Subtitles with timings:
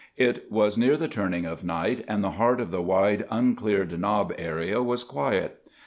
[0.17, 4.33] It was near the turning of night, and the heart of the wide, uncleared knob
[4.35, 5.61] area was quiet.